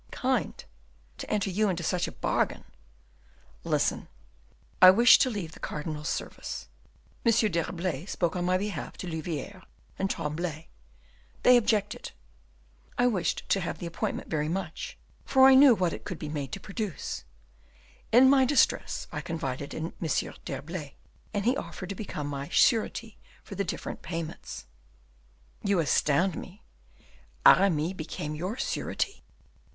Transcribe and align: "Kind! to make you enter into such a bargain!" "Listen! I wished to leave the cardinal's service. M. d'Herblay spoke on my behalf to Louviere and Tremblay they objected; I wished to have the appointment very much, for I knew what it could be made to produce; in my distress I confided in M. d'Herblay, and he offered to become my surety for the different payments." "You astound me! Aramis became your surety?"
"Kind! 0.09 0.65
to 1.19 1.27
make 1.29 1.45
you 1.45 1.65
enter 1.65 1.69
into 1.69 1.83
such 1.83 2.07
a 2.07 2.11
bargain!" 2.11 2.63
"Listen! 3.63 4.07
I 4.81 4.89
wished 4.89 5.21
to 5.21 5.29
leave 5.29 5.51
the 5.51 5.59
cardinal's 5.59 6.09
service. 6.09 6.69
M. 7.23 7.31
d'Herblay 7.31 8.07
spoke 8.07 8.35
on 8.35 8.43
my 8.43 8.57
behalf 8.57 8.97
to 8.97 9.07
Louviere 9.07 9.61
and 9.99 10.09
Tremblay 10.09 10.69
they 11.43 11.55
objected; 11.55 12.13
I 12.97 13.05
wished 13.05 13.47
to 13.49 13.59
have 13.61 13.77
the 13.77 13.85
appointment 13.85 14.27
very 14.27 14.49
much, 14.49 14.97
for 15.23 15.45
I 15.47 15.53
knew 15.53 15.75
what 15.75 15.93
it 15.93 16.03
could 16.03 16.17
be 16.17 16.29
made 16.29 16.51
to 16.53 16.59
produce; 16.59 17.23
in 18.11 18.27
my 18.27 18.43
distress 18.43 19.05
I 19.11 19.21
confided 19.21 19.71
in 19.71 19.93
M. 20.01 20.33
d'Herblay, 20.45 20.95
and 21.31 21.45
he 21.45 21.55
offered 21.55 21.89
to 21.89 21.93
become 21.93 22.25
my 22.25 22.49
surety 22.49 23.19
for 23.43 23.53
the 23.53 23.63
different 23.63 24.01
payments." 24.01 24.65
"You 25.63 25.77
astound 25.77 26.35
me! 26.35 26.63
Aramis 27.45 27.93
became 27.93 28.33
your 28.33 28.57
surety?" 28.57 29.21